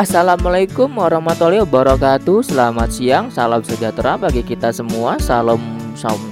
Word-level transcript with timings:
Assalamualaikum 0.00 0.96
warahmatullahi 0.96 1.60
wabarakatuh. 1.60 2.40
Selamat 2.40 2.88
siang, 2.88 3.28
salam 3.28 3.60
sejahtera 3.60 4.16
bagi 4.16 4.40
kita 4.40 4.72
semua. 4.72 5.20
Salam 5.20 5.60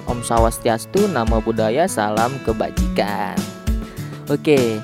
Om 0.09 0.25
Swastiastu, 0.25 1.05
nama 1.13 1.37
budaya, 1.45 1.85
salam 1.85 2.33
kebajikan. 2.49 3.37
Oke, 4.33 4.81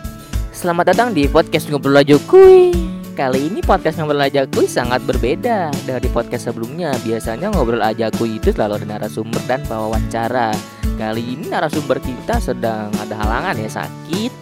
selamat 0.53 0.93
datang 0.93 1.17
di 1.17 1.25
podcast 1.25 1.73
Ngobrol 1.73 1.97
Aja 1.97 2.21
Kuy 2.29 2.77
Kali 3.17 3.49
ini 3.49 3.65
podcast 3.65 3.97
Ngobrol 3.97 4.21
Aja 4.21 4.45
Kuy 4.45 4.69
sangat 4.69 5.01
berbeda 5.09 5.73
dari 5.89 6.09
podcast 6.13 6.53
sebelumnya. 6.53 6.93
Biasanya 7.09 7.57
Ngobrol 7.57 7.81
Aja 7.81 8.13
Kuy 8.13 8.37
itu 8.37 8.53
selalu 8.53 8.85
ada 8.85 9.01
narasumber 9.01 9.41
dan 9.49 9.65
wawancara. 9.65 10.53
Kali 11.01 11.25
ini 11.25 11.49
narasumber 11.49 12.05
kita 12.05 12.37
sedang 12.37 12.93
ada 13.01 13.17
halangan 13.17 13.57
ya, 13.57 13.81
sakit. 13.81 14.33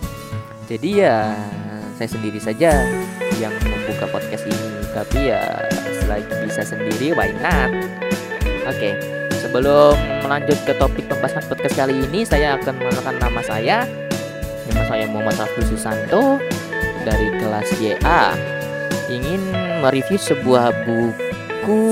Jadi 0.66 0.98
ya 0.98 1.30
saya 1.94 2.18
sendiri 2.18 2.42
saja 2.42 2.82
yang 3.40 3.54
membuka 3.64 4.08
podcast 4.10 4.44
ini. 4.44 4.82
Tapi 4.92 5.32
ya 5.32 5.40
selagi 6.04 6.32
bisa 6.44 6.62
sendiri 6.66 7.16
why 7.16 7.32
not? 7.40 7.70
Oke 8.68 8.76
okay, 8.76 8.94
sebelum 9.40 9.96
melanjut 10.22 10.58
ke 10.68 10.76
topik 10.76 11.08
pembahasan 11.08 11.42
podcast 11.48 11.74
kali 11.74 12.04
ini 12.06 12.22
saya 12.22 12.60
akan 12.60 12.76
mengenalkan 12.76 13.16
nama 13.18 13.40
saya. 13.42 13.78
Nama 14.70 14.82
saya 14.86 15.04
Muhammad 15.10 15.36
Raffi 15.40 15.62
Susanto 15.66 16.38
dari 17.02 17.28
kelas 17.40 17.68
YA 17.82 18.36
ingin 19.10 19.42
mereview 19.82 20.16
sebuah 20.16 20.70
buku 20.86 21.82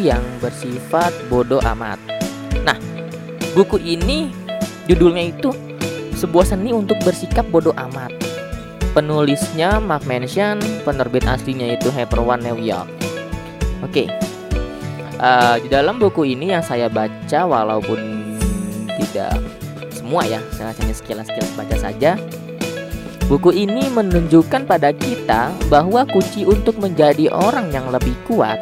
yang 0.00 0.24
bersifat 0.40 1.12
bodoh 1.28 1.60
amat. 1.76 2.00
Nah 2.64 2.78
buku 3.52 3.76
ini 3.82 4.32
judulnya 4.88 5.34
itu 5.34 5.50
sebuah 6.16 6.54
seni 6.54 6.70
untuk 6.70 6.96
bersikap 7.02 7.44
bodoh 7.50 7.74
amat 7.90 8.21
penulisnya 8.92 9.80
Mark 9.80 10.04
Mansion, 10.04 10.60
penerbit 10.84 11.24
aslinya 11.24 11.76
itu 11.76 11.88
Hyper 11.88 12.20
One 12.20 12.44
New 12.44 12.60
York. 12.60 12.88
Oke, 13.82 14.06
okay. 14.06 14.06
uh, 15.18 15.58
di 15.58 15.66
dalam 15.66 15.98
buku 15.98 16.28
ini 16.36 16.54
yang 16.54 16.62
saya 16.62 16.86
baca 16.86 17.40
walaupun 17.42 17.98
tidak 19.00 19.34
semua 19.90 20.22
ya, 20.28 20.38
saya 20.54 20.70
hanya 20.76 20.94
sekilas-sekilas 20.94 21.52
baca 21.58 21.76
saja. 21.80 22.14
Buku 23.26 23.50
ini 23.54 23.88
menunjukkan 23.88 24.68
pada 24.68 24.92
kita 24.92 25.50
bahwa 25.72 26.04
kunci 26.04 26.44
untuk 26.44 26.76
menjadi 26.76 27.32
orang 27.32 27.72
yang 27.72 27.88
lebih 27.88 28.12
kuat, 28.28 28.60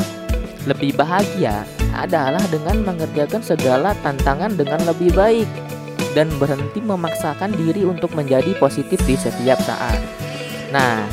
lebih 0.65 0.95
bahagia 0.95 1.67
adalah 1.91 2.41
dengan 2.49 2.87
mengerjakan 2.87 3.43
segala 3.43 3.99
tantangan 4.01 4.55
dengan 4.55 4.79
lebih 4.87 5.11
baik 5.13 5.49
dan 6.13 6.29
berhenti 6.41 6.83
memaksakan 6.83 7.55
diri 7.55 7.87
untuk 7.87 8.13
menjadi 8.17 8.57
positif 8.59 8.99
di 9.07 9.15
setiap 9.15 9.61
saat. 9.63 9.99
Nah, 10.71 11.07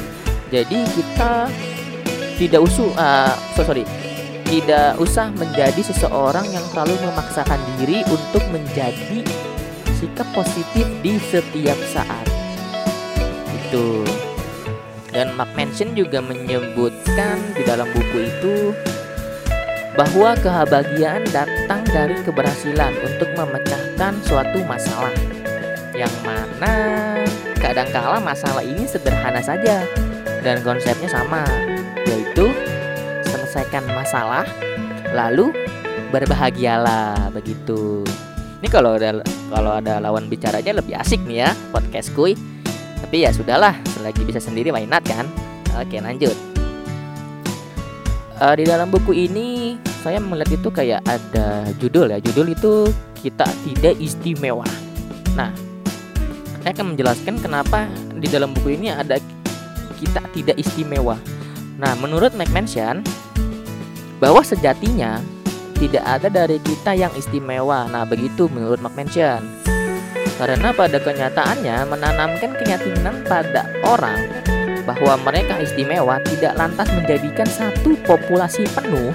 jadi 0.54 0.86
kita 0.96 1.52
tidak 2.38 2.62
usuh, 2.64 2.94
uh, 2.96 3.34
so, 3.58 3.66
sorry, 3.66 3.84
tidak 4.48 4.96
usah 5.02 5.28
menjadi 5.36 5.82
seseorang 5.84 6.48
yang 6.54 6.64
selalu 6.72 6.96
memaksakan 7.04 7.60
diri 7.76 8.06
untuk 8.08 8.44
menjadi 8.54 9.26
sikap 9.98 10.28
positif 10.32 10.86
di 11.04 11.20
setiap 11.20 11.76
saat. 11.92 12.26
Itu. 13.52 14.06
Dan 15.12 15.34
Mark 15.34 15.50
Manson 15.58 15.98
juga 15.98 16.22
menyebutkan 16.22 17.42
di 17.58 17.66
dalam 17.66 17.90
buku 17.90 18.18
itu 18.30 18.56
bahwa 19.98 20.38
kebahagiaan 20.38 21.26
datang 21.34 21.82
dari 21.90 22.14
keberhasilan 22.22 22.94
untuk 23.02 23.34
memecahkan 23.98 24.22
suatu 24.30 24.62
masalah. 24.70 25.16
Yang 25.98 26.14
mana 26.22 26.74
kadangkala 27.58 28.22
masalah 28.22 28.62
ini 28.62 28.86
sederhana 28.86 29.42
saja 29.42 29.82
dan 30.46 30.62
konsepnya 30.62 31.10
sama 31.10 31.42
yaitu 32.06 32.54
selesaikan 33.26 33.82
masalah 33.90 34.46
lalu 35.18 35.50
berbahagialah 36.14 37.34
begitu. 37.34 38.06
Ini 38.62 38.70
kalau 38.70 39.02
ada 39.02 39.18
kalau 39.50 39.74
ada 39.74 39.98
lawan 39.98 40.30
bicaranya 40.30 40.78
lebih 40.78 40.94
asik 40.94 41.26
nih 41.26 41.50
ya 41.50 41.58
podcast 41.74 42.14
kuy. 42.14 42.38
Tapi 43.02 43.26
ya 43.26 43.34
sudahlah 43.34 43.74
selagi 43.98 44.22
bisa 44.30 44.38
sendiri 44.38 44.70
not 44.86 45.02
kan? 45.10 45.26
Oke 45.74 45.98
lanjut. 45.98 46.38
Uh, 48.38 48.54
di 48.54 48.70
dalam 48.70 48.94
buku 48.94 49.18
ini 49.26 49.57
saya 50.08 50.24
melihat 50.24 50.56
itu 50.56 50.70
kayak 50.72 51.04
ada 51.04 51.68
judul 51.76 52.08
ya 52.08 52.24
judul 52.24 52.56
itu 52.56 52.88
kita 53.20 53.44
tidak 53.68 54.00
istimewa 54.00 54.64
nah 55.36 55.52
saya 56.64 56.72
akan 56.72 56.96
menjelaskan 56.96 57.36
kenapa 57.44 57.92
di 58.16 58.28
dalam 58.32 58.56
buku 58.56 58.76
ini 58.76 58.92
ada 58.92 59.20
kita 59.98 60.22
tidak 60.32 60.58
istimewa. 60.62 61.18
Nah, 61.82 61.94
menurut 61.98 62.34
McMansion 62.38 63.02
bahwa 64.22 64.42
sejatinya 64.46 65.22
tidak 65.78 66.04
ada 66.06 66.30
dari 66.30 66.58
kita 66.62 66.94
yang 66.98 67.14
istimewa. 67.18 67.86
Nah, 67.90 68.06
begitu 68.06 68.50
menurut 68.50 68.82
McMansion. 68.82 69.42
Karena 70.38 70.70
pada 70.70 71.02
kenyataannya 71.02 71.90
menanamkan 71.90 72.54
keyakinan 72.62 73.26
pada 73.26 73.66
orang 73.82 74.30
bahwa 74.86 75.18
mereka 75.24 75.58
istimewa 75.64 76.22
tidak 76.28 76.54
lantas 76.60 76.92
menjadikan 76.94 77.50
satu 77.50 77.98
populasi 78.06 78.68
penuh 78.78 79.12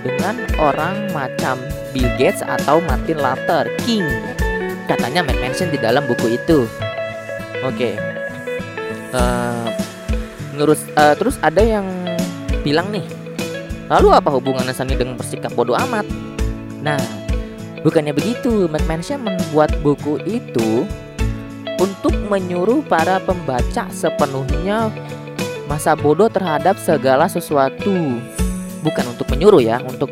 dengan 0.00 0.40
orang 0.60 1.12
macam 1.12 1.60
Bill 1.92 2.08
Gates 2.16 2.40
atau 2.44 2.80
Martin 2.84 3.18
Luther 3.20 3.68
King. 3.84 4.06
Katanya 4.88 5.22
McMansion 5.22 5.70
di 5.70 5.78
dalam 5.78 6.06
buku 6.08 6.34
itu. 6.34 6.66
Oke. 7.62 7.94
Okay. 7.94 7.94
Uh, 9.10 9.66
uh, 10.96 11.14
terus 11.18 11.36
ada 11.42 11.62
yang 11.62 11.86
bilang 12.62 12.90
nih, 12.94 13.04
lalu 13.90 14.14
apa 14.14 14.30
hubungannya 14.30 14.74
Sani 14.74 14.94
dengan 14.94 15.18
bersikap 15.18 15.52
bodoh 15.54 15.74
amat? 15.74 16.06
Nah, 16.80 17.00
bukannya 17.82 18.14
begitu. 18.16 18.66
McMansion 18.70 19.22
membuat 19.22 19.74
buku 19.84 20.22
itu 20.26 20.86
untuk 21.80 22.12
menyuruh 22.28 22.84
para 22.84 23.18
pembaca 23.24 23.88
sepenuhnya 23.88 24.92
masa 25.64 25.94
bodoh 25.94 26.28
terhadap 26.28 26.76
segala 26.82 27.30
sesuatu. 27.30 28.18
Bukan 28.80 29.04
untuk 29.12 29.28
menyuruh 29.28 29.60
ya, 29.60 29.78
untuk 29.84 30.08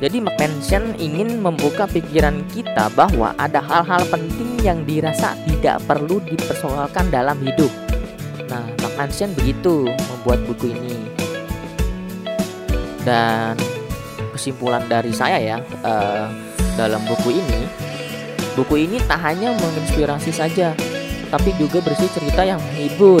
jadi 0.00 0.16
McMansion 0.16 0.96
ingin 0.96 1.44
membuka 1.44 1.84
pikiran 1.84 2.40
kita 2.56 2.88
bahwa 2.96 3.36
ada 3.36 3.60
hal-hal 3.60 4.00
penting 4.08 4.56
yang 4.64 4.80
dirasa 4.88 5.36
tidak 5.44 5.76
perlu 5.84 6.24
dipersoalkan 6.24 7.12
dalam 7.12 7.36
hidup. 7.44 7.68
Nah, 8.48 8.64
McMansion 8.80 9.36
begitu 9.36 9.92
membuat 9.92 10.40
buku 10.48 10.72
ini. 10.72 10.96
Dan 13.04 13.60
kesimpulan 14.32 14.88
dari 14.88 15.12
saya 15.12 15.36
ya 15.36 15.56
uh, 15.84 16.32
dalam 16.80 17.04
buku 17.04 17.36
ini, 17.36 17.68
buku 18.56 18.88
ini 18.88 18.96
tak 19.04 19.20
hanya 19.20 19.52
menginspirasi 19.52 20.32
saja, 20.32 20.72
tapi 21.28 21.52
juga 21.60 21.84
berisi 21.84 22.08
cerita 22.08 22.40
yang 22.40 22.60
menghibur 22.72 23.20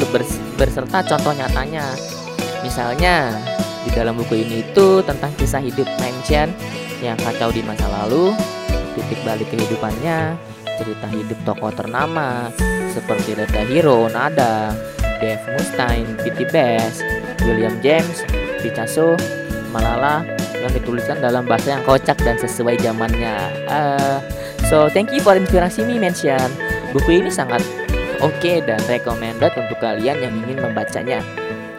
berserta 0.56 1.04
contoh 1.04 1.32
nyatanya. 1.36 1.92
Misalnya, 2.64 3.36
di 3.84 3.90
dalam 3.96 4.16
buku 4.16 4.44
ini 4.44 4.64
itu 4.64 5.00
tentang 5.04 5.32
kisah 5.40 5.62
hidup 5.64 5.88
Mansion 6.00 6.52
yang 7.00 7.16
kacau 7.16 7.48
di 7.48 7.64
masa 7.64 7.88
lalu, 7.88 8.36
titik 8.96 9.20
balik 9.24 9.48
kehidupannya, 9.48 10.36
cerita 10.80 11.06
hidup 11.08 11.38
tokoh 11.48 11.72
ternama 11.72 12.52
seperti 12.92 13.38
Dada 13.38 13.62
Hero, 13.64 14.10
Nada, 14.10 14.74
Dave 15.22 15.40
Mustaine, 15.56 16.18
Kitty 16.20 16.44
Bass, 16.50 17.00
William 17.46 17.76
James, 17.80 18.24
Picasso, 18.60 19.16
Malala 19.70 20.26
yang 20.60 20.72
dituliskan 20.74 21.22
dalam 21.22 21.46
bahasa 21.46 21.78
yang 21.78 21.84
kocak 21.86 22.18
dan 22.20 22.36
sesuai 22.36 22.76
zamannya. 22.82 23.36
Uh, 23.70 24.18
so 24.68 24.90
thank 24.92 25.08
you 25.14 25.22
for 25.22 25.32
inspirasi 25.38 25.86
me 25.86 25.96
mention. 25.96 26.50
Buku 26.90 27.22
ini 27.22 27.30
sangat 27.30 27.62
oke 28.20 28.34
okay 28.42 28.60
dan 28.60 28.82
recommended 28.90 29.54
untuk 29.54 29.78
kalian 29.78 30.18
yang 30.20 30.34
ingin 30.44 30.58
membacanya 30.58 31.22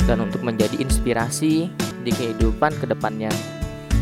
dan 0.08 0.24
untuk 0.24 0.42
menjadi 0.42 0.80
inspirasi 0.82 1.70
di 2.02 2.12
kehidupan 2.12 2.76
ke 2.82 2.86
depannya. 2.90 3.32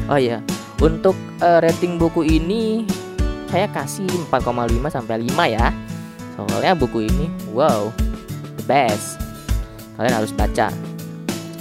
Oh 0.09 0.17
ya, 0.17 0.41
untuk 0.81 1.13
uh, 1.43 1.59
rating 1.61 1.99
buku 1.99 2.25
ini 2.25 2.87
saya 3.49 3.65
kasih 3.69 4.07
4,5 4.29 4.45
sampai 4.87 5.25
5 5.25 5.55
ya. 5.55 5.67
Soalnya 6.37 6.73
buku 6.77 7.05
ini 7.09 7.27
wow, 7.51 7.91
the 8.55 8.63
best. 8.63 9.19
Kalian 9.99 10.15
harus 10.15 10.31
baca. 10.31 10.71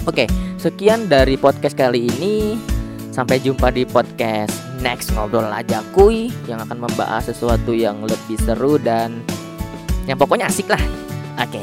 Oke, 0.07 0.25
sekian 0.55 1.11
dari 1.11 1.35
podcast 1.35 1.75
kali 1.75 2.07
ini. 2.07 2.55
Sampai 3.09 3.41
jumpa 3.43 3.73
di 3.73 3.83
podcast 3.83 4.55
next 4.79 5.11
ngobrol 5.11 5.51
aja 5.51 5.83
kuy 5.91 6.31
yang 6.47 6.63
akan 6.63 6.87
membahas 6.87 7.27
sesuatu 7.27 7.75
yang 7.75 7.99
lebih 8.07 8.39
seru 8.39 8.79
dan 8.79 9.19
yang 10.07 10.15
pokoknya 10.15 10.47
asik 10.47 10.71
lah. 10.71 10.81
Oke. 11.35 11.61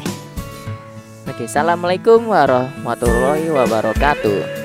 Oke, 1.27 1.49
assalamualaikum 1.49 2.29
warahmatullahi 2.29 3.51
wabarakatuh. 3.51 4.56